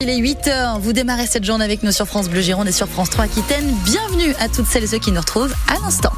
Il 0.00 0.10
est 0.10 0.20
8h, 0.20 0.78
vous 0.78 0.92
démarrez 0.92 1.26
cette 1.26 1.42
journée 1.42 1.64
avec 1.64 1.82
nous 1.82 1.90
sur 1.90 2.06
France 2.06 2.28
Bleu 2.28 2.40
Gironde 2.40 2.68
et 2.68 2.72
sur 2.72 2.86
France 2.86 3.10
3 3.10 3.24
Aquitaine. 3.24 3.74
Bienvenue 3.84 4.32
à 4.38 4.48
toutes 4.48 4.66
celles 4.66 4.84
et 4.84 4.86
ceux 4.86 5.00
qui 5.00 5.10
nous 5.10 5.18
retrouvent 5.18 5.52
à 5.66 5.74
l'instant. 5.82 6.12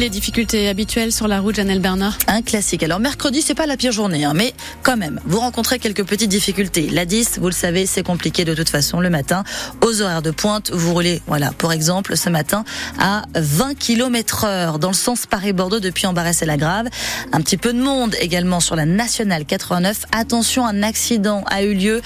Les 0.00 0.08
difficultés 0.08 0.66
habituelles 0.66 1.12
sur 1.12 1.28
la 1.28 1.40
route, 1.40 1.56
Janelle 1.56 1.78
Bernard? 1.78 2.16
Un 2.26 2.40
classique. 2.40 2.82
Alors 2.82 3.00
mercredi, 3.00 3.42
c'est 3.42 3.54
pas 3.54 3.66
la 3.66 3.76
pire 3.76 3.92
journée, 3.92 4.24
hein, 4.24 4.32
mais 4.34 4.54
quand 4.82 4.96
même, 4.96 5.20
vous 5.26 5.40
rencontrez 5.40 5.78
quelques 5.78 6.06
petites 6.06 6.30
difficultés. 6.30 6.88
La 6.88 7.04
10, 7.04 7.38
vous 7.38 7.48
le 7.48 7.52
savez, 7.52 7.84
c'est 7.84 8.02
compliqué 8.02 8.46
de 8.46 8.54
toute 8.54 8.70
façon 8.70 9.00
le 9.00 9.10
matin. 9.10 9.44
Aux 9.82 10.00
horaires 10.00 10.22
de 10.22 10.30
pointe, 10.30 10.70
vous 10.70 10.94
roulez, 10.94 11.20
voilà, 11.26 11.52
pour 11.52 11.70
exemple, 11.70 12.16
ce 12.16 12.30
matin 12.30 12.64
à 12.98 13.24
20 13.34 13.74
km 13.74 14.44
heure 14.44 14.78
dans 14.78 14.88
le 14.88 14.94
sens 14.94 15.26
Paris-Bordeaux 15.26 15.80
depuis 15.80 16.06
Embarras 16.06 16.38
et 16.40 16.46
la 16.46 16.56
Grave. 16.56 16.86
Un 17.34 17.42
petit 17.42 17.58
peu 17.58 17.74
de 17.74 17.82
monde 17.82 18.16
également 18.22 18.60
sur 18.60 18.76
la 18.76 18.86
nationale 18.86 19.44
89. 19.44 20.06
Attention, 20.12 20.64
un 20.64 20.82
accident 20.82 21.44
a 21.46 21.62
eu 21.62 21.74
lieu 21.74 22.00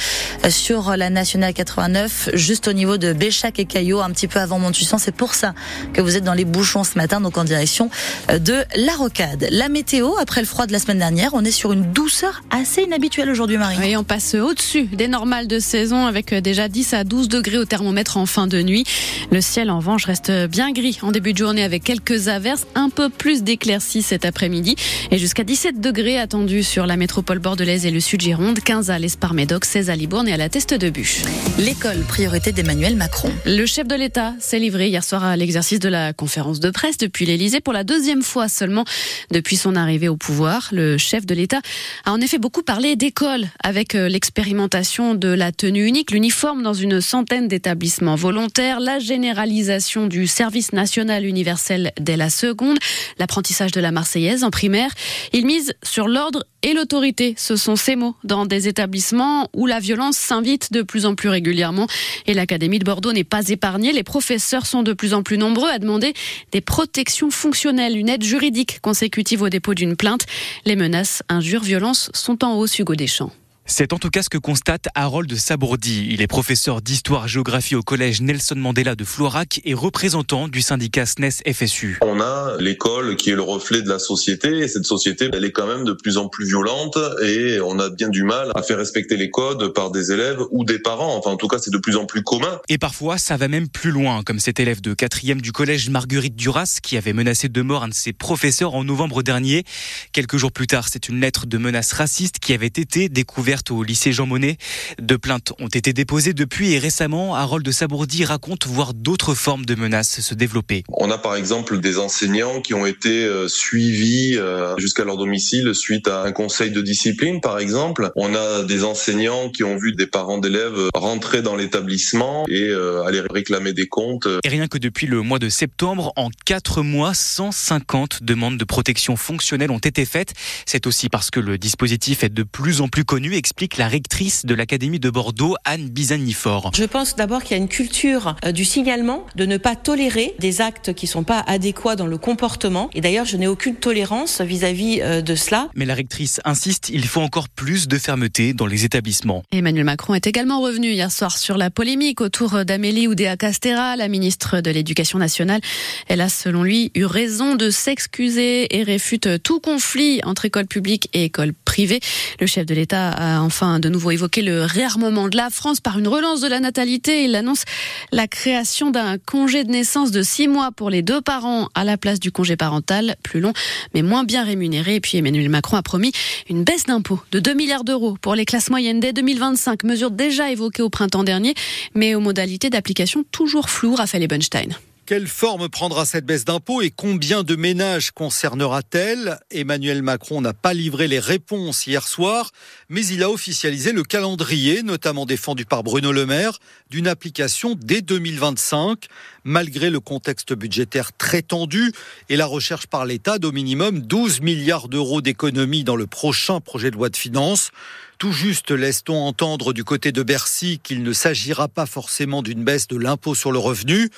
euh, 0.45 0.51
sur 0.51 0.97
la 0.97 1.11
nationale 1.11 1.55
89, 1.55 2.31
juste 2.35 2.67
au 2.67 2.73
niveau 2.73 2.97
de 2.97 3.13
Béchac 3.13 3.61
et 3.61 3.67
Caillot, 3.67 4.01
un 4.01 4.11
petit 4.11 4.27
peu 4.27 4.41
avant 4.41 4.59
Montussan. 4.59 4.99
C'est 4.99 5.15
pour 5.15 5.35
ça 5.35 5.55
que 5.93 6.01
vous 6.01 6.17
êtes 6.17 6.25
dans 6.25 6.35
les 6.35 6.45
bouchons 6.45 6.83
ce 6.83 6.99
matin, 6.99 7.21
donc 7.21 7.39
en 7.39 7.45
direction 7.45 7.84
de 8.29 8.65
la 8.77 8.95
rocade. 8.95 9.49
La 9.51 9.69
météo, 9.69 10.13
après 10.21 10.41
le 10.41 10.47
froid 10.47 10.67
de 10.67 10.73
la 10.73 10.79
semaine 10.79 10.99
dernière, 10.99 11.31
on 11.35 11.45
est 11.45 11.51
sur 11.51 11.73
une 11.73 11.93
douceur 11.93 12.43
assez 12.51 12.83
inhabituelle 12.83 13.31
aujourd'hui, 13.31 13.59
Marie. 13.59 13.77
Oui, 13.81 13.97
on 13.97 14.05
passe 14.05 14.35
au-dessus 14.35 14.85
des 14.85 15.09
normales 15.09 15.47
de 15.47 15.59
saison 15.59 16.07
avec 16.07 16.35
déjà 16.35 16.69
10 16.69 16.95
à 16.95 17.05
12 17.05 17.29
degrés 17.29 17.59
au 17.59 17.65
thermomètre 17.65 18.17
en 18.17 18.27
fin 18.27 18.47
de 18.47 18.63
nuit. 18.63 18.85
Le 19.31 19.41
ciel, 19.41 19.71
en 19.71 19.79
revanche, 19.79 20.05
reste 20.05 20.31
bien 20.47 20.73
gris 20.73 20.99
en 21.03 21.13
début 21.13 21.33
de 21.33 21.39
journée 21.39 21.63
avec 21.63 21.85
quelques 21.85 22.29
averses, 22.29 22.67
un 22.75 22.91
peu 22.91 23.09
plus 23.09 23.43
d'éclaircies 23.43 24.03
cet 24.03 24.25
après-midi 24.25 24.77
et 25.11 25.19
jusqu'à 25.19 25.45
17 25.45 25.81
degrés 25.81 26.19
attendus 26.19 26.63
sur 26.63 26.87
la 26.87 26.97
métropole 26.97 27.39
bordelaise 27.39 27.87
et 27.87 27.91
le 27.91 28.01
sud 28.01 28.21
Gironde, 28.21 28.61
15 28.61 28.91
à 28.91 28.99
l'Espar-Médoc, 28.99 29.65
16 29.65 29.91
à 29.91 29.97
Libourne 29.97 30.29
et 30.29 30.33
à 30.33 30.37
la 30.37 30.49
Teste 30.49 30.75
de 30.75 30.91
Bûche. 30.91 31.23
L'école, 31.59 31.99
priorité 32.09 32.53
d'Emmanuel 32.53 32.97
Macron. 32.97 33.31
Le 33.45 33.67
chef 33.67 33.87
de 33.87 33.95
l'État 33.95 34.35
s'est 34.41 34.59
livré 34.59 34.89
hier 34.89 35.05
soir 35.05 35.25
à 35.25 35.37
l'exercice 35.37 35.81
de 35.81 35.89
la 35.89 36.13
conférence 36.13 36.61
de 36.61 36.71
presse 36.71 36.99
depuis 36.99 37.27
l'Élysée 37.27 37.61
pour 37.61 37.73
la 37.75 37.85
deuxième 37.85 38.23
fois 38.23 38.49
seulement 38.49 38.85
depuis 39.31 39.57
son 39.57 39.77
arrivée 39.77 40.09
au 40.09 40.17
pouvoir. 40.17 40.69
Le 40.73 40.97
chef 40.97 41.27
de 41.27 41.35
l'État 41.35 41.61
a 42.05 42.13
en 42.13 42.21
effet 42.21 42.39
beaucoup 42.39 42.63
parlé 42.63 42.97
d'école 42.97 43.47
avec 43.63 43.95
euh, 43.95 44.09
l'expérimentation 44.09 45.15
de 45.15 45.29
la 45.29 45.53
tenue 45.53 45.87
unique, 45.87 46.11
l'uniforme 46.13 46.63
dans 46.63 46.73
une 46.73 47.01
centaine 47.01 47.49
d'établissements 47.49 48.15
volontaires, 48.15 48.81
la 48.81 48.99
généralisation 48.99 50.07
du 50.07 50.27
service 50.27 50.73
national 50.73 51.27
universel 51.27 51.93
dès 52.01 52.17
la 52.17 52.31
seconde, 52.31 52.79
l'apprentissage 53.19 53.73
de 53.73 53.81
la 53.81 53.91
Marseillaise 53.91 54.45
en 54.45 54.51
primaire. 54.51 54.91
Il 55.33 55.45
mise 55.45 55.75
sur 55.83 56.09
l'ordre 56.09 56.45
et 56.63 56.73
l'autorité. 56.73 57.35
Ce 57.37 57.57
sont 57.57 57.77
ces 57.77 57.95
mots 57.95 58.15
dans 58.25 58.47
des 58.47 58.69
établissements 58.69 59.51
où 59.53 59.67
la 59.67 59.81
violence 59.81 60.17
s'invite 60.17 60.73
de 60.73 60.83
plus 60.83 61.05
en 61.05 61.15
plus 61.15 61.29
régulièrement. 61.29 61.87
Et 62.27 62.35
l'Académie 62.35 62.79
de 62.79 62.85
Bordeaux 62.85 63.13
n'est 63.13 63.25
pas 63.25 63.49
épargnée. 63.49 63.93
Les 63.93 64.03
professeurs 64.03 64.65
sont 64.65 64.83
de 64.83 64.93
plus 64.93 65.13
en 65.13 65.23
plus 65.23 65.39
nombreux 65.39 65.69
à 65.69 65.79
demander 65.79 66.15
des 66.53 66.61
protections 66.61 67.31
fonctionnelles, 67.31 67.64
une 67.71 68.09
aide 68.09 68.23
juridique 68.23 68.81
consécutive 68.81 69.43
au 69.43 69.49
dépôt 69.49 69.75
d'une 69.75 69.97
plainte. 69.97 70.27
Les 70.65 70.77
menaces, 70.77 71.23
injures, 71.29 71.63
violences 71.63 72.11
sont 72.15 72.45
en 72.45 72.55
hausse, 72.55 72.79
Hugo 72.79 72.95
Deschamps. 72.95 73.33
C'est 73.67 73.95
en 73.95 73.99
tout 73.99 74.11
cas 74.11 74.23
ce 74.23 74.29
que 74.29 74.37
constate 74.37 74.89
Harold 74.95 75.35
Sabourdi. 75.35 76.09
Il 76.11 76.21
est 76.21 76.27
professeur 76.27 76.83
d'histoire-géographie 76.83 77.75
au 77.75 77.83
collège 77.83 78.21
Nelson 78.21 78.57
Mandela 78.57 78.95
de 78.95 79.05
Florac 79.05 79.63
et 79.65 79.73
représentant 79.73 80.49
du 80.49 80.61
syndicat 80.61 81.07
SNES 81.07 81.51
FSU. 81.51 81.99
On 82.03 82.21
a 82.21 82.59
l'école 82.61 83.17
qui 83.17 83.31
est 83.31 83.35
le 83.35 83.41
reflet 83.41 83.81
de 83.81 83.89
la 83.89 83.99
société 83.99 84.59
et 84.59 84.69
cette 84.69 84.85
société, 84.85 85.31
elle 85.33 85.47
est 85.47 85.51
quand 85.51 85.67
même 85.67 85.85
de 85.85 85.95
plus 85.95 86.19
en 86.19 86.29
plus 86.29 86.47
violente 86.47 86.99
et 87.23 87.59
on 87.65 87.79
a 87.79 87.89
bien 87.89 88.11
du 88.11 88.23
mal 88.23 88.53
à 88.55 88.63
faire 88.63 88.77
respecter 88.77 89.17
les 89.17 89.31
codes 89.31 89.73
par 89.73 89.91
des 89.91 90.13
élèves 90.13 90.43
ou 90.51 90.67
des 90.67 90.79
parents. 90.79 91.17
Enfin, 91.17 91.31
en 91.31 91.37
tout 91.37 91.49
cas, 91.49 91.57
c'est 91.59 91.73
de 91.73 91.79
plus 91.79 91.97
en 91.97 92.05
plus 92.05 92.23
commun. 92.23 92.61
Et 92.69 92.77
parfois, 92.77 93.17
ça 93.17 93.39
va 93.39 93.49
même 93.49 93.71
plus 93.71 93.93
loin, 93.93 94.23
comme 94.25 94.41
cet 94.41 94.61
élève 94.61 94.83
de 94.83 94.93
quatrième 94.93 95.41
du 95.41 95.53
collège 95.53 95.89
Marguerite 95.89 96.37
Duras 96.37 96.81
qui 96.83 96.99
avait 96.99 97.15
menacé 97.15 97.49
de 97.49 97.63
mort 97.63 97.85
un 97.85 97.89
de 97.89 97.95
ses 97.95 98.13
professeurs 98.13 98.75
en 98.75 98.85
novembre 98.85 99.23
dernier. 99.23 99.65
Quelques 100.13 100.37
jours 100.37 100.53
plus 100.53 100.67
tard, 100.67 100.89
c'est 100.93 101.09
une 101.09 101.19
lettre 101.19 101.47
de 101.47 101.57
menace 101.57 101.95
raciste 101.95 102.41
qui 102.41 102.53
avait 102.53 102.67
été 102.67 103.09
découverte 103.09 103.54
au 103.71 103.83
lycée 103.83 104.13
Jean 104.13 104.27
Monnet. 104.27 104.57
Deux 105.01 105.19
plaintes 105.19 105.53
ont 105.59 105.69
été 105.69 105.93
déposées 105.93 106.35
depuis 106.35 106.73
et 106.73 106.79
récemment, 106.79 107.35
Harold 107.35 107.65
de 107.65 107.71
Sabourdi 107.71 108.25
raconte 108.25 108.67
voir 108.67 108.95
d'autres 108.95 109.35
formes 109.35 109.65
de 109.65 109.75
menaces 109.75 110.21
se 110.21 110.35
développer. 110.35 110.85
On 110.89 111.11
a 111.11 111.19
par 111.19 111.37
exemple 111.37 111.81
des 111.81 111.99
enseignants 111.99 112.61
qui 112.61 112.75
ont 112.75 112.87
été 112.87 113.25
euh, 113.25 113.49
suivis 113.49 114.37
euh, 114.37 114.77
jusqu'à 114.79 115.05
leur 115.05 115.17
domicile 115.17 115.75
suite 115.75 116.09
à 116.09 116.23
un 116.23 116.33
conseil 116.33 116.71
de 116.71 116.81
discipline 116.81 117.41
par 117.41 117.59
exemple. 117.59 118.11
On 118.17 118.35
a 118.35 118.63
des 118.63 118.85
enseignants 118.85 119.51
qui 119.51 119.65
ont 119.65 119.77
vu 119.77 119.93
des 119.93 120.07
parents 120.07 120.39
d'élèves 120.39 120.89
rentrer 120.95 121.43
dans 121.43 121.57
l'établissement 121.57 122.45
et 122.49 122.69
euh, 122.69 123.05
aller 123.05 123.21
réclamer 123.31 123.73
des 123.73 123.87
comptes. 123.87 124.29
Et 124.45 124.49
rien 124.49 124.69
que 124.69 124.79
depuis 124.79 125.07
le 125.07 125.23
mois 125.23 125.39
de 125.39 125.49
septembre, 125.49 126.13
en 126.17 126.31
quatre 126.45 126.83
mois, 126.83 127.15
150 127.15 128.23
demandes 128.23 128.59
de 128.59 128.65
protection 128.65 129.17
fonctionnelle 129.17 129.71
ont 129.71 129.79
été 129.79 130.05
faites. 130.05 130.33
C'est 130.67 130.87
aussi 130.87 131.09
parce 131.09 131.31
que 131.31 131.41
le 131.41 131.59
dispositif 131.59 132.25
est 132.25 132.29
de 132.29 132.43
plus 132.43 132.81
en 132.81 132.89
plus 132.89 133.05
connu 133.05 133.35
et 133.35 133.39
explique 133.45 133.77
la 133.77 133.89
rectrice 133.89 134.47
de 134.47 134.55
l'Académie 134.55 134.99
de 134.99 135.11
Bordeaux, 135.11 135.55
Anne 135.67 135.91
Bizanifort. 135.91 136.71
Je 136.75 136.85
pense 136.85 137.15
d'abord 137.15 137.43
qu'il 137.43 137.55
y 137.55 137.61
a 137.61 137.63
une 137.63 137.69
culture 137.69 138.37
euh, 138.43 138.53
du 138.53 138.65
signalement, 138.65 139.27
de 139.37 139.45
ne 139.45 139.59
pas 139.59 139.77
tolérer 139.77 140.35
des 140.39 140.63
actes 140.63 140.95
qui 140.95 141.07
sont 141.07 141.25
pas 141.25 141.41
adéquats 141.41 141.95
dans 141.95 142.07
le 142.07 142.17
comportement. 142.17 142.89
Et 142.95 143.03
d'ailleurs, 143.03 143.27
je 143.27 143.37
n'ai 143.37 143.47
aucune 143.47 143.77
tolérance 143.77 144.41
vis-à-vis 144.41 145.03
euh, 145.03 145.21
de 145.21 145.35
cela. 145.35 145.69
Mais 145.75 145.85
la 145.85 145.95
rectrice 145.95 146.41
insiste, 146.47 146.89
il 146.89 147.05
faut 147.07 147.21
encore 147.21 147.51
plus 147.51 147.87
de 147.87 147.99
fermeté 147.99 148.55
dans 148.55 148.65
les 148.65 148.87
établissements. 148.87 149.43
Emmanuel 149.53 149.85
Macron 149.85 150.15
est 150.15 150.27
également 150.27 150.63
revenu 150.63 150.93
hier 150.93 151.13
soir 151.13 151.37
sur 151.37 151.59
la 151.59 151.69
polémique 151.69 152.23
autour 152.23 152.65
d'Amélie 152.65 153.09
Oudéa 153.09 153.37
Castera, 153.37 153.97
la 153.97 154.09
ministre 154.09 154.63
de 154.63 154.71
l'Éducation 154.71 155.19
nationale. 155.19 155.61
Elle 156.09 156.23
a, 156.23 156.31
selon 156.31 156.63
lui, 156.63 156.93
eu 156.95 157.05
raison 157.05 157.57
de 157.57 157.69
s'excuser 157.69 158.75
et 158.75 158.85
réfute 158.85 159.43
tout 159.43 159.61
conflit 159.61 160.23
entre 160.25 160.47
école 160.47 160.67
publique 160.67 161.11
et 161.13 161.25
école 161.25 161.53
privée. 161.53 162.01
Le 162.41 162.47
chef 162.47 162.65
de 162.65 162.75
l'État 162.75 163.11
a 163.11 163.34
enfin 163.43 163.79
de 163.81 163.89
nouveau 163.89 164.11
évoqué 164.11 164.43
le 164.43 164.65
réarmement 164.65 165.29
de 165.29 165.37
la 165.37 165.51
France 165.51 165.81
par 165.81 165.99
une 165.99 166.09
relance 166.09 166.41
de 166.41 166.49
la 166.49 166.61
natalité. 166.61 167.25
Il 167.25 167.35
annonce 167.35 167.65
la 168.13 168.27
création 168.27 168.91
d'un 168.91 169.19
congé 169.19 169.65
de 169.65 169.71
naissance 169.71 170.11
de 170.11 170.23
six 170.23 170.49
mois 170.49 170.71
pour 170.71 170.91
les 170.91 171.03
deux 171.03 171.21
parents 171.21 171.69
à 171.75 171.85
la 171.85 171.97
place 171.97 172.21
du 172.21 172.33
congé 172.33 172.57
parental, 172.57 173.17
plus 173.23 173.41
long 173.41 173.53
mais 173.95 174.03
moins 174.03 174.25
bien 174.25 174.45
rémunéré. 174.45 174.97
Et 174.97 175.01
puis 175.01 175.19
Emmanuel 175.19 175.49
Macron 175.49 175.77
a 175.77 175.83
promis 175.83 176.13
une 176.49 176.65
baisse 176.65 176.85
d'impôts 176.85 177.21
de 177.33 177.41
2 177.41 177.55
milliards 177.55 177.85
d'euros 177.85 178.17
pour 178.21 178.35
les 178.35 178.45
classes 178.45 178.71
moyennes 178.71 179.01
dès 179.01 179.13
2025, 179.13 179.85
mesure 179.85 180.11
déjà 180.11 180.51
évoquée 180.51 180.83
au 180.83 180.91
printemps 180.91 181.25
dernier, 181.25 181.55
mais 181.95 182.15
aux 182.15 182.21
modalités 182.21 182.71
d'application 182.71 183.25
toujours 183.31 183.71
floues. 183.71 183.95
Raphaël 183.95 184.23
Ebenstein. 184.23 184.69
Quelle 185.07 185.27
forme 185.27 185.69
prendra 185.69 186.07
cette 186.07 186.25
baisse 186.25 186.47
d'impôts 186.47 186.81
et 186.81 186.89
combien 186.89 187.43
de 187.43 187.57
ménages 187.57 188.11
concernera-t-elle? 188.11 189.39
Emmanuel 189.51 190.01
Macron 190.01 190.41
n'a 190.41 190.55
pas 190.55 190.73
livré 190.73 191.09
les 191.09 191.19
réponses 191.19 191.87
hier 191.87 192.09
soir, 192.09 192.53
mais 192.89 193.05
il 193.09 193.23
a 193.23 193.29
officialisé 193.29 193.93
le 193.93 194.03
calendrier, 194.03 194.83
notamment 194.83 195.27
défendu 195.27 195.67
par 195.67 195.83
Bruno 195.83 196.11
Le 196.11 196.25
Maire, 196.25 196.59
d'une 196.89 197.07
application 197.07 197.77
dès 197.79 198.01
2025, 198.01 199.09
malgré 199.45 199.91
le 199.91 200.01
contexte 200.01 200.55
budgétaire 200.55 201.13
très 201.13 201.43
tendu 201.43 201.93
et 202.31 202.37
la 202.37 202.47
recherche 202.47 202.87
par 202.87 203.05
l'État 203.05 203.39
d'au 203.39 203.53
minimum 203.53 204.01
12 204.01 204.41
milliards 204.41 204.89
d'euros 204.89 205.21
d'économies 205.21 205.85
dans 205.85 205.97
le 205.97 206.07
prochain 206.07 206.61
projet 206.61 206.91
de 206.91 206.97
loi 206.97 207.11
de 207.11 207.17
finances. 207.17 207.73
Tout 208.19 208.33
juste 208.33 208.71
laisse-t-on 208.71 209.27
entendre 209.27 209.73
du 209.73 209.83
côté 209.83 210.13
de 210.13 210.23
Bercy 210.23 210.79
qu'il 210.83 211.03
ne 211.03 211.13
s'agira 211.13 211.69
pas 211.69 211.87
forcément 211.87 212.43
d'une 212.43 212.65
baisse 212.65 212.87
de 212.87 212.97
l'impôt 212.97 213.35
sur 213.35 213.51
le 213.51 213.59
revenu. 213.59 214.09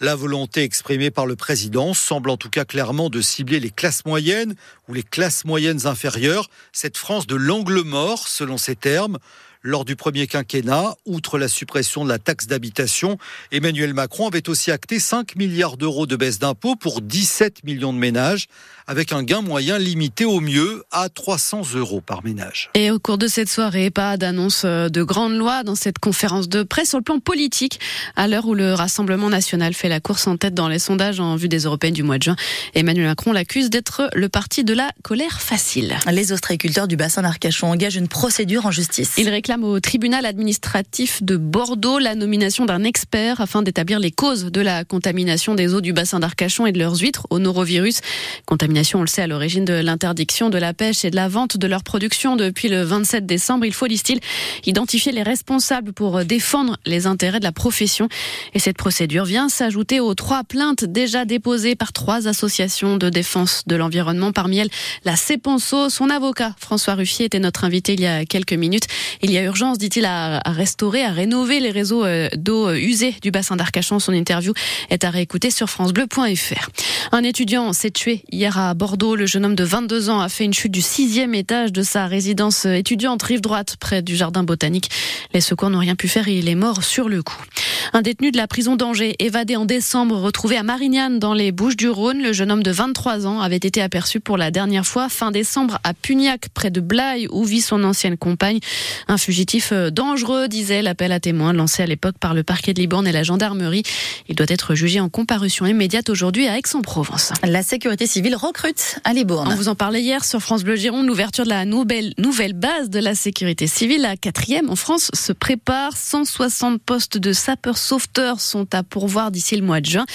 La 0.00 0.14
volonté 0.14 0.62
exprimée 0.62 1.10
par 1.10 1.26
le 1.26 1.36
président 1.36 1.92
semble 1.92 2.30
en 2.30 2.36
tout 2.36 2.48
cas 2.48 2.64
clairement 2.64 3.10
de 3.10 3.20
cibler 3.20 3.60
les 3.60 3.70
classes 3.70 4.04
moyennes 4.06 4.54
ou 4.88 4.94
les 4.94 5.02
classes 5.02 5.44
moyennes 5.44 5.86
inférieures, 5.86 6.48
cette 6.72 6.96
France 6.96 7.26
de 7.26 7.34
l'angle 7.34 7.82
mort 7.82 8.28
selon 8.28 8.56
ses 8.56 8.76
termes. 8.76 9.18
Lors 9.62 9.84
du 9.84 9.94
premier 9.94 10.26
quinquennat, 10.26 10.94
outre 11.04 11.36
la 11.36 11.46
suppression 11.46 12.02
de 12.02 12.08
la 12.08 12.18
taxe 12.18 12.46
d'habitation, 12.46 13.18
Emmanuel 13.52 13.92
Macron 13.92 14.26
avait 14.26 14.48
aussi 14.48 14.70
acté 14.70 14.98
5 14.98 15.36
milliards 15.36 15.76
d'euros 15.76 16.06
de 16.06 16.16
baisse 16.16 16.38
d'impôts 16.38 16.76
pour 16.76 17.02
17 17.02 17.62
millions 17.64 17.92
de 17.92 17.98
ménages, 17.98 18.46
avec 18.86 19.12
un 19.12 19.22
gain 19.22 19.42
moyen 19.42 19.78
limité 19.78 20.24
au 20.24 20.40
mieux 20.40 20.82
à 20.90 21.10
300 21.10 21.74
euros 21.74 22.00
par 22.00 22.24
ménage. 22.24 22.70
Et 22.72 22.90
au 22.90 22.98
cours 22.98 23.18
de 23.18 23.26
cette 23.26 23.50
soirée, 23.50 23.90
pas 23.90 24.16
d'annonce 24.16 24.64
de 24.64 25.02
grande 25.02 25.36
loi 25.36 25.62
dans 25.62 25.74
cette 25.74 25.98
conférence 25.98 26.48
de 26.48 26.62
presse 26.62 26.88
sur 26.88 26.98
le 26.98 27.04
plan 27.04 27.20
politique, 27.20 27.80
à 28.16 28.28
l'heure 28.28 28.46
où 28.46 28.54
le 28.54 28.72
Rassemblement 28.72 29.28
national 29.28 29.74
fait 29.74 29.90
la 29.90 30.00
course 30.00 30.26
en 30.26 30.38
tête 30.38 30.54
dans 30.54 30.68
les 30.68 30.78
sondages 30.78 31.20
en 31.20 31.36
vue 31.36 31.48
des 31.48 31.64
européennes 31.64 31.92
du 31.92 32.02
mois 32.02 32.16
de 32.16 32.22
juin. 32.22 32.36
Emmanuel 32.74 33.08
Macron 33.08 33.32
l'accuse 33.32 33.68
d'être 33.68 34.08
le 34.14 34.30
parti 34.30 34.64
de 34.64 34.72
la 34.72 34.90
colère 35.02 35.42
facile. 35.42 35.98
Les 36.10 36.32
ostréiculteurs 36.32 36.88
du 36.88 36.96
bassin 36.96 37.20
d'Arcachon 37.20 37.70
engagent 37.70 37.96
une 37.96 38.08
procédure 38.08 38.64
en 38.64 38.70
justice. 38.70 39.12
Ils 39.18 39.28
réclament 39.28 39.49
au 39.58 39.80
tribunal 39.80 40.26
administratif 40.26 41.24
de 41.24 41.36
Bordeaux 41.36 41.98
la 41.98 42.14
nomination 42.14 42.66
d'un 42.66 42.84
expert 42.84 43.40
afin 43.40 43.62
d'établir 43.62 43.98
les 43.98 44.12
causes 44.12 44.44
de 44.44 44.60
la 44.60 44.84
contamination 44.84 45.56
des 45.56 45.74
eaux 45.74 45.80
du 45.80 45.92
bassin 45.92 46.20
d'Arcachon 46.20 46.66
et 46.66 46.72
de 46.72 46.78
leurs 46.78 47.00
huîtres 47.00 47.26
au 47.30 47.40
norovirus. 47.40 48.00
Contamination, 48.46 49.00
on 49.00 49.02
le 49.02 49.08
sait, 49.08 49.22
à 49.22 49.26
l'origine 49.26 49.64
de 49.64 49.72
l'interdiction 49.72 50.50
de 50.50 50.58
la 50.58 50.72
pêche 50.72 51.04
et 51.04 51.10
de 51.10 51.16
la 51.16 51.26
vente 51.26 51.56
de 51.56 51.66
leur 51.66 51.82
production 51.82 52.36
depuis 52.36 52.68
le 52.68 52.82
27 52.82 53.26
décembre. 53.26 53.64
Il 53.64 53.74
faut, 53.74 53.88
disent-ils, 53.88 54.20
identifier 54.66 55.10
les 55.10 55.24
responsables 55.24 55.92
pour 55.92 56.24
défendre 56.24 56.76
les 56.86 57.08
intérêts 57.08 57.40
de 57.40 57.44
la 57.44 57.52
profession. 57.52 58.08
Et 58.54 58.60
cette 58.60 58.76
procédure 58.76 59.24
vient 59.24 59.48
s'ajouter 59.48 59.98
aux 59.98 60.14
trois 60.14 60.44
plaintes 60.44 60.84
déjà 60.84 61.24
déposées 61.24 61.74
par 61.74 61.92
trois 61.92 62.28
associations 62.28 62.98
de 62.98 63.10
défense 63.10 63.64
de 63.66 63.74
l'environnement, 63.74 64.30
parmi 64.30 64.58
elles 64.58 64.70
la 65.04 65.16
CEPONSO. 65.16 65.88
Son 65.88 66.08
avocat, 66.08 66.54
François 66.56 66.94
Ruffier, 66.94 67.26
était 67.26 67.40
notre 67.40 67.64
invité 67.64 67.94
il 67.94 68.00
y 68.00 68.06
a 68.06 68.24
quelques 68.24 68.52
minutes. 68.52 68.86
Il 69.22 69.32
y 69.32 69.39
urgence, 69.42 69.78
dit-il, 69.78 70.04
à, 70.04 70.40
restaurer, 70.46 71.04
à 71.04 71.10
rénover 71.10 71.60
les 71.60 71.70
réseaux 71.70 72.04
euh, 72.04 72.28
d'eau 72.36 72.68
euh, 72.68 72.76
usés 72.76 73.14
du 73.22 73.30
bassin 73.30 73.56
d'Arcachon. 73.56 73.98
Son 73.98 74.12
interview 74.12 74.52
est 74.90 75.04
à 75.04 75.10
réécouter 75.10 75.50
sur 75.50 75.68
francebleu.fr. 75.68 76.68
Un 77.12 77.22
étudiant 77.22 77.72
s'est 77.72 77.90
tué 77.90 78.22
hier 78.30 78.58
à 78.58 78.74
Bordeaux. 78.74 79.16
Le 79.16 79.26
jeune 79.26 79.44
homme 79.44 79.54
de 79.54 79.64
22 79.64 80.10
ans 80.10 80.20
a 80.20 80.28
fait 80.28 80.44
une 80.44 80.54
chute 80.54 80.72
du 80.72 80.82
sixième 80.82 81.34
étage 81.34 81.72
de 81.72 81.82
sa 81.82 82.06
résidence 82.06 82.64
étudiante 82.64 83.22
rive 83.22 83.40
droite 83.40 83.76
près 83.78 84.02
du 84.02 84.16
jardin 84.16 84.42
botanique. 84.42 84.90
Les 85.32 85.40
secours 85.40 85.70
n'ont 85.70 85.78
rien 85.78 85.96
pu 85.96 86.08
faire 86.08 86.28
et 86.28 86.38
il 86.38 86.48
est 86.48 86.54
mort 86.54 86.82
sur 86.82 87.08
le 87.08 87.22
coup. 87.22 87.42
Un 87.92 88.02
détenu 88.02 88.30
de 88.30 88.36
la 88.36 88.46
prison 88.46 88.76
d'Angers, 88.76 89.14
évadé 89.18 89.56
en 89.56 89.64
décembre, 89.64 90.16
retrouvé 90.16 90.56
à 90.56 90.62
Marignane 90.62 91.18
dans 91.18 91.34
les 91.34 91.52
Bouches 91.52 91.76
du 91.76 91.88
Rhône. 91.88 92.22
Le 92.22 92.32
jeune 92.32 92.52
homme 92.52 92.62
de 92.62 92.70
23 92.70 93.26
ans 93.26 93.40
avait 93.40 93.56
été 93.56 93.82
aperçu 93.82 94.20
pour 94.20 94.36
la 94.36 94.50
dernière 94.50 94.86
fois 94.86 95.08
fin 95.08 95.30
décembre 95.30 95.78
à 95.84 95.94
Pugnac, 95.94 96.48
près 96.54 96.70
de 96.70 96.80
Blaye, 96.80 97.26
où 97.30 97.44
vit 97.44 97.60
son 97.60 97.84
ancienne 97.84 98.16
compagne. 98.16 98.60
Un 99.08 99.18
fugitif 99.18 99.70
euh, 99.72 99.90
dangereux, 99.90 100.48
disait 100.48 100.82
l'appel 100.82 101.12
à 101.12 101.20
témoins 101.20 101.52
lancé 101.52 101.82
à 101.82 101.86
l'époque 101.86 102.16
par 102.18 102.34
le 102.34 102.42
parquet 102.42 102.74
de 102.74 102.80
Libourne 102.80 103.06
et 103.06 103.12
la 103.12 103.22
gendarmerie. 103.22 103.82
Il 104.28 104.36
doit 104.36 104.46
être 104.48 104.74
jugé 104.74 105.00
en 105.00 105.08
comparution 105.08 105.66
immédiate 105.66 106.10
aujourd'hui 106.10 106.48
à 106.48 106.58
Aix-en-Provence. 106.58 107.32
La 107.42 107.62
sécurité 107.62 108.06
civile 108.06 108.36
recrute 108.36 108.98
à 109.04 109.12
Libourne. 109.12 109.48
On 109.50 109.56
vous 109.56 109.68
en 109.68 109.74
parlait 109.74 110.02
hier 110.02 110.24
sur 110.24 110.40
France 110.40 110.64
Bleu 110.64 110.76
Gironde. 110.76 111.06
L'ouverture 111.06 111.44
de 111.44 111.50
la 111.50 111.64
nouvelle, 111.64 112.14
nouvelle 112.18 112.52
base 112.52 112.90
de 112.90 112.98
la 112.98 113.14
sécurité 113.14 113.66
civile, 113.66 114.02
la 114.02 114.16
quatrième 114.16 114.70
en 114.70 114.76
France, 114.76 115.10
se 115.14 115.32
prépare. 115.32 115.96
160 115.96 116.82
postes 116.82 117.18
de 117.18 117.32
sapeurs-sauveteurs 117.76 118.40
sont 118.40 118.74
à 118.74 118.82
pourvoir 118.82 119.30
d'ici 119.30 119.56
le 119.56 119.62
mois 119.62 119.80
de 119.80 119.86
juin. 119.86 120.06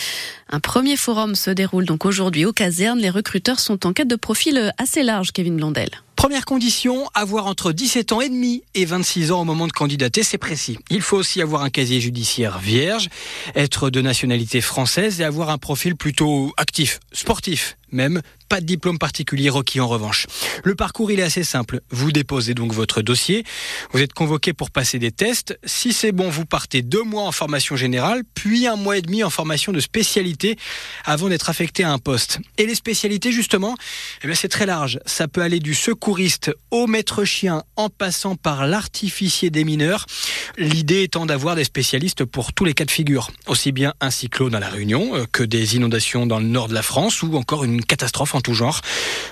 Un 0.49 0.59
premier 0.59 0.97
forum 0.97 1.35
se 1.35 1.51
déroule 1.51 1.85
donc 1.85 2.05
aujourd'hui 2.05 2.45
aux 2.45 2.53
casernes. 2.53 2.99
Les 2.99 3.09
recruteurs 3.09 3.59
sont 3.59 3.85
en 3.85 3.93
quête 3.93 4.07
de 4.07 4.15
profils 4.15 4.73
assez 4.77 5.03
larges, 5.03 5.31
Kevin 5.31 5.57
Blondel. 5.57 5.89
Première 6.15 6.45
condition, 6.45 7.09
avoir 7.13 7.45
entre 7.45 7.71
17 7.71 8.13
ans 8.13 8.21
et 8.21 8.29
demi 8.29 8.63
et 8.73 8.85
26 8.85 9.31
ans 9.31 9.41
au 9.41 9.43
moment 9.43 9.67
de 9.67 9.71
candidater, 9.71 10.23
c'est 10.23 10.37
précis. 10.37 10.79
Il 10.89 11.01
faut 11.01 11.17
aussi 11.17 11.41
avoir 11.41 11.61
un 11.61 11.69
casier 11.69 11.99
judiciaire 11.99 12.57
vierge, 12.59 13.09
être 13.53 13.89
de 13.89 14.01
nationalité 14.01 14.61
française 14.61 15.19
et 15.21 15.23
avoir 15.23 15.49
un 15.49 15.57
profil 15.57 15.95
plutôt 15.95 16.53
actif, 16.57 16.99
sportif 17.11 17.75
même, 17.95 18.21
pas 18.49 18.61
de 18.61 18.65
diplôme 18.65 18.99
particulier 18.99 19.49
requis 19.49 19.79
en 19.79 19.87
revanche. 19.87 20.27
Le 20.63 20.75
parcours, 20.75 21.11
il 21.11 21.19
est 21.19 21.23
assez 21.23 21.43
simple. 21.43 21.81
Vous 21.89 22.11
déposez 22.11 22.53
donc 22.53 22.73
votre 22.73 23.01
dossier, 23.01 23.43
vous 23.91 24.01
êtes 24.01 24.13
convoqué 24.13 24.53
pour 24.53 24.69
passer 24.69 24.99
des 24.99 25.11
tests. 25.11 25.57
Si 25.63 25.93
c'est 25.93 26.11
bon, 26.11 26.29
vous 26.29 26.45
partez 26.45 26.83
deux 26.83 27.01
mois 27.01 27.23
en 27.23 27.31
formation 27.31 27.75
générale, 27.75 28.21
puis 28.35 28.67
un 28.67 28.75
mois 28.75 28.97
et 28.97 29.01
demi 29.01 29.23
en 29.23 29.29
formation 29.31 29.71
de 29.71 29.79
spécialité 29.79 30.57
avant 31.05 31.29
d'être 31.29 31.49
affecté 31.49 31.83
à 31.83 31.91
un 31.91 31.97
poste. 31.97 32.39
Et 32.57 32.67
les 32.67 32.75
spécialités, 32.75 33.31
justement, 33.31 33.75
eh 34.23 34.35
c'est 34.35 34.49
très 34.49 34.65
large. 34.65 34.99
Ça 35.05 35.27
peut 35.27 35.41
aller 35.41 35.59
du 35.59 35.73
au 36.71 36.87
maître 36.87 37.23
chien 37.23 37.63
en 37.75 37.89
passant 37.89 38.35
par 38.35 38.67
l'artificier 38.67 39.49
des 39.49 39.63
mineurs. 39.63 40.05
L'idée 40.57 41.03
étant 41.03 41.25
d'avoir 41.25 41.55
des 41.55 41.63
spécialistes 41.63 42.25
pour 42.25 42.53
tous 42.53 42.63
les 42.63 42.73
cas 42.73 42.85
de 42.85 42.91
figure. 42.91 43.31
Aussi 43.47 43.71
bien 43.71 43.93
un 44.01 44.11
cyclone 44.11 44.53
à 44.53 44.59
la 44.59 44.69
Réunion 44.69 45.15
euh, 45.15 45.25
que 45.31 45.41
des 45.41 45.75
inondations 45.75 46.27
dans 46.27 46.39
le 46.39 46.45
nord 46.45 46.67
de 46.67 46.75
la 46.75 46.83
France 46.83 47.23
ou 47.23 47.35
encore 47.35 47.63
une 47.63 47.83
catastrophe 47.83 48.35
en 48.35 48.41
tout 48.41 48.53
genre. 48.53 48.81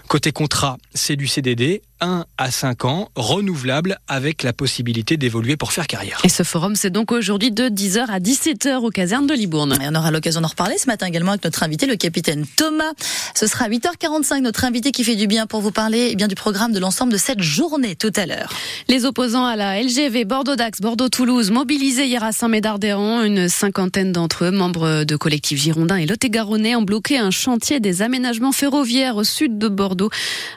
Côté 0.07 0.31
contrat, 0.31 0.77
c'est 0.95 1.15
du 1.15 1.27
CDD, 1.27 1.83
1 2.03 2.25
à 2.37 2.51
5 2.51 2.83
ans, 2.83 3.09
renouvelable 3.15 3.97
avec 4.09 4.43
la 4.43 4.51
possibilité 4.51 5.15
d'évoluer 5.15 5.55
pour 5.55 5.71
faire 5.71 5.87
carrière. 5.87 6.19
Et 6.25 6.29
ce 6.29 6.43
forum, 6.43 6.75
c'est 6.75 6.89
donc 6.89 7.13
aujourd'hui 7.13 7.49
de 7.49 7.69
10h 7.69 8.07
à 8.09 8.19
17h 8.19 8.75
aux 8.83 8.89
casernes 8.89 9.25
de 9.25 9.33
Libourne. 9.33 9.77
Et 9.81 9.87
on 9.89 9.95
aura 9.95 10.11
l'occasion 10.11 10.41
d'en 10.41 10.49
reparler 10.49 10.77
ce 10.77 10.87
matin 10.87 11.05
également 11.05 11.31
avec 11.31 11.45
notre 11.45 11.63
invité, 11.63 11.85
le 11.85 11.95
capitaine 11.95 12.45
Thomas. 12.57 12.91
Ce 13.35 13.47
sera 13.47 13.65
à 13.65 13.69
8h45, 13.69 14.41
notre 14.41 14.65
invité 14.65 14.91
qui 14.91 15.05
fait 15.05 15.15
du 15.15 15.27
bien 15.27 15.47
pour 15.47 15.61
vous 15.61 15.71
parler 15.71 16.09
eh 16.11 16.15
bien, 16.17 16.27
du 16.27 16.35
programme 16.35 16.73
de 16.73 16.79
l'ensemble 16.79 17.13
de 17.13 17.17
cette 17.17 17.41
journée 17.41 17.95
tout 17.95 18.11
à 18.17 18.25
l'heure. 18.25 18.51
Les 18.89 19.05
opposants 19.05 19.45
à 19.45 19.55
la 19.55 19.81
LGV 19.81 20.25
Bordeaux-Dax, 20.25 20.81
Bordeaux-Toulouse, 20.81 21.51
mobilisés 21.51 22.05
hier 22.05 22.23
à 22.23 22.33
Saint-Médard-d'Héran, 22.33 23.23
une 23.23 23.47
cinquantaine 23.47 24.11
d'entre 24.11 24.45
eux, 24.45 24.51
membres 24.51 25.05
de 25.05 25.15
collectifs 25.15 25.61
girondins 25.61 25.95
et 25.95 26.05
lot-et-garonnais, 26.05 26.75
ont 26.75 26.81
bloqué 26.81 27.17
un 27.17 27.31
chantier 27.31 27.79
des 27.79 28.01
aménagements 28.01 28.51
ferroviaires 28.51 29.15
au 29.15 29.23
sud 29.23 29.57
de 29.57 29.69
Bordeaux. 29.69 30.09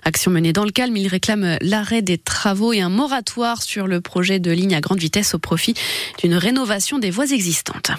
Action 0.02 0.32
menée 0.32 0.52
dans 0.52 0.64
le 0.64 0.72
calme, 0.72 0.96
ils 0.96 1.06
réclament 1.06 1.35
l'arrêt 1.60 2.02
des 2.02 2.18
travaux 2.18 2.72
et 2.72 2.80
un 2.80 2.88
moratoire 2.88 3.62
sur 3.62 3.86
le 3.86 4.00
projet 4.00 4.38
de 4.38 4.50
ligne 4.50 4.74
à 4.74 4.80
grande 4.80 4.98
vitesse 4.98 5.34
au 5.34 5.38
profit 5.38 5.74
d'une 6.18 6.34
rénovation 6.34 6.98
des 6.98 7.10
voies 7.10 7.30
existantes. 7.30 7.90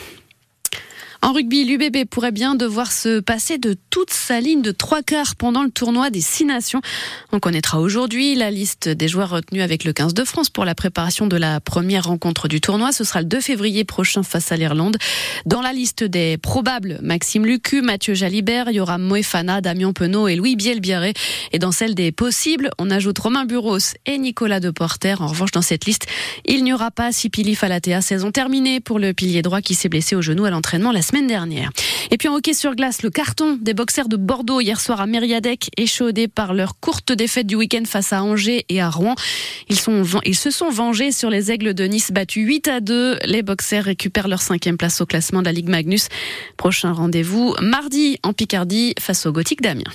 En 1.28 1.34
rugby, 1.34 1.66
l'UBB 1.66 2.06
pourrait 2.10 2.32
bien 2.32 2.56
devoir 2.56 2.90
se 2.90 3.20
passer 3.20 3.58
de 3.58 3.76
toute 3.90 4.12
sa 4.12 4.40
ligne 4.40 4.62
de 4.62 4.72
trois 4.72 5.02
quarts 5.02 5.36
pendant 5.36 5.62
le 5.62 5.70
tournoi 5.70 6.10
des 6.10 6.22
six 6.22 6.46
nations. 6.46 6.80
On 7.34 7.42
connaîtra 7.42 7.82
aujourd'hui 7.82 8.34
la 8.34 8.50
liste 8.50 8.88
des 8.88 9.10
joueurs 9.10 9.32
retenus 9.32 9.62
avec 9.62 9.84
le 9.84 9.92
15 9.92 10.14
de 10.14 10.24
France 10.24 10.50
pour 10.50 10.64
la 10.64 10.74
préparation 10.74 11.28
de 11.28 11.36
la 11.36 11.60
première 11.60 12.06
rencontre 12.06 12.48
du 12.48 12.62
tournoi. 12.62 12.94
Ce 12.94 13.04
sera 13.04 13.20
le 13.20 13.26
2 13.26 13.42
février 13.42 13.84
prochain 13.84 14.24
face 14.24 14.54
à 14.54 14.56
l'Irlande. 14.56 14.96
Dans 15.46 15.62
la 15.62 15.74
liste 15.74 16.02
des 16.02 16.38
probables, 16.38 16.98
Maxime 17.02 17.46
Lucu, 17.46 17.82
Mathieu 17.82 18.14
Jalibert, 18.14 18.72
Yoram 18.72 19.02
Moefana, 19.02 19.60
Damien 19.60 19.92
Penaud 19.92 20.30
et 20.30 20.38
Louis 20.38 20.56
Bielbiaré. 20.56 21.14
Et 21.52 21.60
dans 21.60 21.74
celle 21.74 21.94
des 21.94 22.14
possibles, 22.14 22.70
on 22.78 22.90
ajoute 22.90 23.20
Romain 23.20 23.44
Buros 23.44 23.80
et 24.06 24.18
Nicolas 24.18 24.62
Deporter. 24.62 25.22
En 25.22 25.28
revanche, 25.28 25.52
dans 25.52 25.62
cette 25.62 25.84
liste, 25.84 26.06
il 26.46 26.64
n'y 26.64 26.72
aura 26.72 26.90
pas 26.90 27.12
Sipili 27.12 27.54
Falatea. 27.56 28.00
Saison 28.00 28.32
terminée 28.32 28.80
pour 28.80 28.98
le 28.98 29.12
pilier 29.14 29.42
droit 29.42 29.60
qui 29.60 29.76
s'est 29.76 29.90
blessé 29.90 30.16
au 30.16 30.22
genou 30.22 30.46
à 30.46 30.52
l'entraînement 30.52 30.94
la 30.94 31.02
dernière. 31.22 31.72
Et 32.12 32.18
puis 32.18 32.28
en 32.28 32.36
hockey 32.36 32.54
sur 32.54 32.76
glace, 32.76 33.02
le 33.02 33.10
carton 33.10 33.58
des 33.60 33.74
boxers 33.74 34.08
de 34.08 34.18
Bordeaux 34.18 34.62
hier 34.62 34.80
soir 34.80 35.02
à 35.02 35.08
Mériadec, 35.08 35.70
échaudé 35.78 36.28
par 36.28 36.54
leur 36.54 36.80
courte 36.80 37.12
défaite 37.12 37.48
du 37.48 37.56
week-end 37.56 37.84
face 37.86 38.14
à 38.14 38.24
Angers 38.24 38.66
et 38.70 38.82
à 38.82 38.90
Rouen. 38.90 39.16
Ils 39.70 39.78
se 40.36 40.52
sont 40.52 40.70
vengés 40.70 41.12
sur 41.12 41.30
les 41.30 41.52
aigles 41.52 41.74
de 41.74 41.84
Nice 41.86 42.12
battus 42.12 42.46
8 42.46 42.68
à 42.68 42.80
2. 42.80 43.20
Les 43.26 43.42
boxers 43.42 43.86
récupèrent 43.86 44.28
leur 44.28 44.42
cinquième 44.42 44.78
place 44.78 45.02
au 45.02 45.06
classement 45.06 45.40
de 45.40 45.46
la 45.46 45.54
Ligue 45.54 45.70
Magnus. 45.70 46.08
Prochain 46.58 46.92
rendez-vous 46.92 47.56
mardi 47.62 48.20
en 48.24 48.34
Picardie 48.34 48.94
face 49.00 49.26
au 49.26 49.32
Gothique 49.32 49.62
d'Amiens. 49.62 49.92